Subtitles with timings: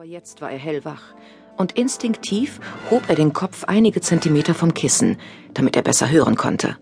[0.00, 1.14] Aber jetzt war er hellwach
[1.58, 2.58] und instinktiv
[2.88, 5.18] hob er den Kopf einige Zentimeter vom Kissen,
[5.52, 6.78] damit er besser hören konnte.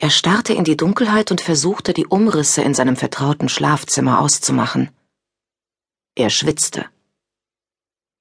[0.00, 4.90] Er starrte in die Dunkelheit und versuchte, die Umrisse in seinem vertrauten Schlafzimmer auszumachen.
[6.16, 6.86] Er schwitzte.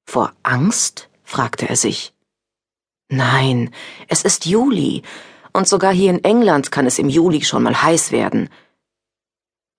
[0.06, 1.10] Vor Angst?
[1.24, 2.14] fragte er sich.
[3.10, 3.72] Nein,
[4.08, 5.02] es ist Juli,
[5.52, 8.50] und sogar hier in England kann es im Juli schon mal heiß werden.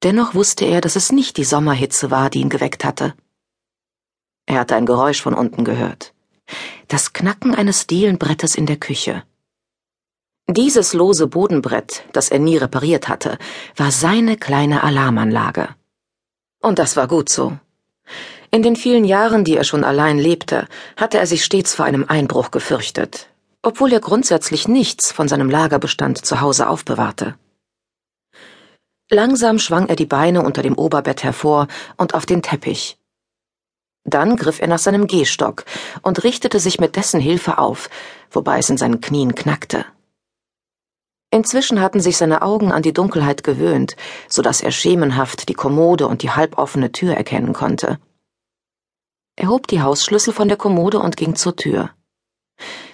[0.03, 3.15] Dennoch wusste er, dass es nicht die Sommerhitze war, die ihn geweckt hatte.
[4.51, 6.13] Er hatte ein Geräusch von unten gehört.
[6.89, 9.23] Das Knacken eines Dielenbrettes in der Küche.
[10.49, 13.39] Dieses lose Bodenbrett, das er nie repariert hatte,
[13.77, 15.69] war seine kleine Alarmanlage.
[16.61, 17.57] Und das war gut so.
[18.51, 22.07] In den vielen Jahren, die er schon allein lebte, hatte er sich stets vor einem
[22.09, 23.29] Einbruch gefürchtet,
[23.63, 27.37] obwohl er grundsätzlich nichts von seinem Lagerbestand zu Hause aufbewahrte.
[29.11, 33.00] Langsam schwang er die Beine unter dem Oberbett hervor und auf den Teppich.
[34.05, 35.65] Dann griff er nach seinem Gehstock
[36.03, 37.91] und richtete sich mit dessen Hilfe auf,
[38.31, 39.85] wobei es in seinen Knien knackte.
[41.33, 43.95] Inzwischen hatten sich seine Augen an die Dunkelheit gewöhnt,
[44.29, 47.99] so dass er schemenhaft die Kommode und die halboffene Tür erkennen konnte.
[49.37, 51.91] Er hob die Hausschlüssel von der Kommode und ging zur Tür.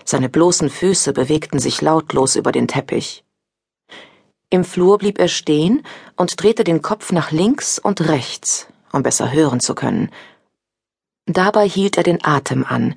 [0.05, 3.25] Seine bloßen Füße bewegten sich lautlos über den Teppich.
[4.51, 5.85] Im Flur blieb er stehen
[6.17, 10.11] und drehte den Kopf nach links und rechts, um besser hören zu können,
[11.27, 12.95] Dabei hielt er den Atem an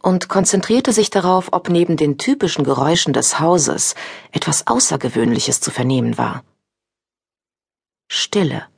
[0.00, 3.94] und konzentrierte sich darauf, ob neben den typischen Geräuschen des Hauses
[4.32, 6.44] etwas Außergewöhnliches zu vernehmen war.
[8.08, 8.68] Stille.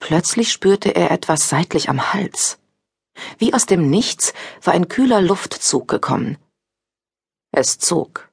[0.00, 2.58] Plötzlich spürte er etwas seitlich am Hals.
[3.38, 6.38] Wie aus dem Nichts war ein kühler Luftzug gekommen.
[7.52, 8.28] Es zog.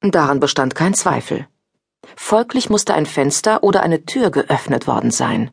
[0.00, 1.48] Daran bestand kein Zweifel.
[2.16, 5.50] Folglich musste ein Fenster oder eine Tür geöffnet worden sein.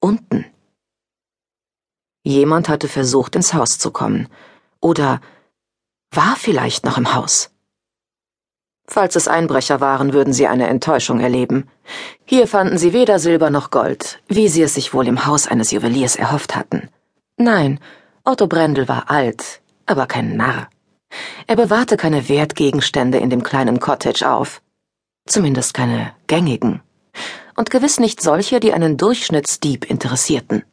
[0.00, 0.46] Unten
[2.30, 4.28] Jemand hatte versucht, ins Haus zu kommen.
[4.80, 5.20] Oder
[6.12, 7.50] war vielleicht noch im Haus.
[8.86, 11.68] Falls es Einbrecher waren, würden sie eine Enttäuschung erleben.
[12.24, 15.72] Hier fanden sie weder Silber noch Gold, wie sie es sich wohl im Haus eines
[15.72, 16.88] Juweliers erhofft hatten.
[17.36, 17.80] Nein,
[18.24, 20.68] Otto Brendel war alt, aber kein Narr.
[21.48, 24.62] Er bewahrte keine Wertgegenstände in dem kleinen Cottage auf.
[25.26, 26.80] Zumindest keine gängigen.
[27.56, 30.64] Und gewiss nicht solche, die einen Durchschnittsdieb interessierten.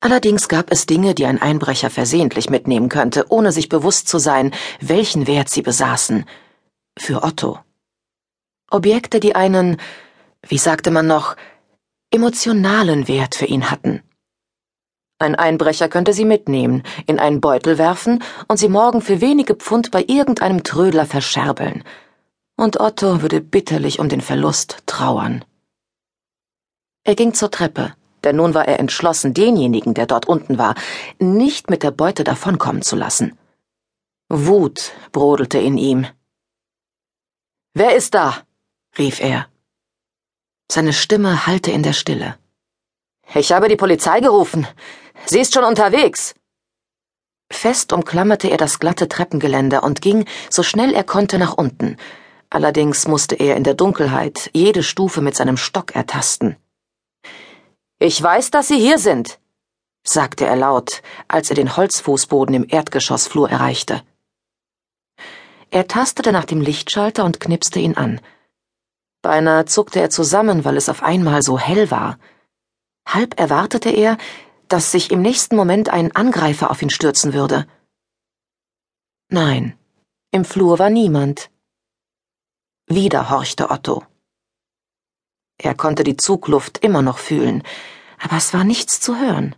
[0.00, 4.52] Allerdings gab es Dinge, die ein Einbrecher versehentlich mitnehmen könnte, ohne sich bewusst zu sein,
[4.80, 6.24] welchen Wert sie besaßen.
[6.98, 7.58] Für Otto.
[8.70, 9.76] Objekte, die einen,
[10.46, 11.36] wie sagte man noch,
[12.10, 14.02] emotionalen Wert für ihn hatten.
[15.18, 19.90] Ein Einbrecher könnte sie mitnehmen, in einen Beutel werfen und sie morgen für wenige Pfund
[19.90, 21.84] bei irgendeinem Trödler verscherbeln.
[22.56, 25.44] Und Otto würde bitterlich um den Verlust trauern.
[27.04, 27.94] Er ging zur Treppe
[28.24, 30.74] denn nun war er entschlossen, denjenigen, der dort unten war,
[31.18, 33.38] nicht mit der Beute davonkommen zu lassen.
[34.28, 36.06] Wut brodelte in ihm.
[37.74, 38.38] Wer ist da?
[38.98, 39.46] rief er.
[40.70, 42.36] Seine Stimme hallte in der Stille.
[43.34, 44.66] Ich habe die Polizei gerufen.
[45.26, 46.34] Sie ist schon unterwegs.
[47.50, 51.96] Fest umklammerte er das glatte Treppengeländer und ging, so schnell er konnte, nach unten.
[52.50, 56.56] Allerdings musste er in der Dunkelheit jede Stufe mit seinem Stock ertasten.
[58.02, 59.38] Ich weiß, dass Sie hier sind,
[60.02, 64.02] sagte er laut, als er den Holzfußboden im Erdgeschossflur erreichte.
[65.70, 68.22] Er tastete nach dem Lichtschalter und knipste ihn an.
[69.20, 72.18] Beinahe zuckte er zusammen, weil es auf einmal so hell war.
[73.06, 74.16] Halb erwartete er,
[74.68, 77.66] dass sich im nächsten Moment ein Angreifer auf ihn stürzen würde.
[79.28, 79.76] Nein,
[80.30, 81.50] im Flur war niemand.
[82.86, 84.04] Wieder horchte Otto.
[85.62, 87.62] Er konnte die Zugluft immer noch fühlen,
[88.18, 89.54] aber es war nichts zu hören.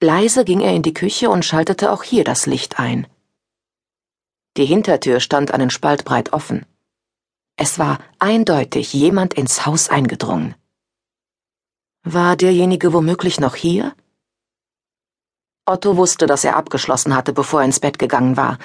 [0.00, 3.06] Leise ging er in die Küche und schaltete auch hier das Licht ein.
[4.56, 6.66] Die Hintertür stand einen Spalt breit offen.
[7.56, 10.56] Es war eindeutig jemand ins Haus eingedrungen.
[12.02, 13.94] War derjenige womöglich noch hier?
[15.64, 18.58] Otto wusste, dass er abgeschlossen hatte, bevor er ins Bett gegangen war.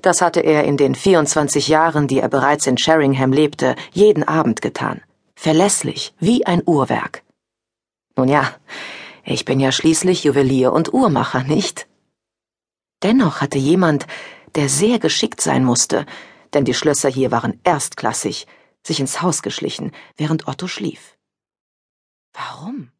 [0.00, 4.62] Das hatte er in den 24 Jahren, die er bereits in Sheringham lebte, jeden Abend
[4.62, 5.00] getan
[5.42, 7.24] verlässlich, wie ein Uhrwerk.
[8.16, 8.54] Nun ja,
[9.24, 11.88] ich bin ja schließlich Juwelier und Uhrmacher, nicht?
[13.02, 14.06] Dennoch hatte jemand,
[14.54, 16.06] der sehr geschickt sein musste,
[16.52, 18.46] denn die Schlösser hier waren erstklassig,
[18.86, 21.18] sich ins Haus geschlichen, während Otto schlief.
[22.32, 22.92] Warum?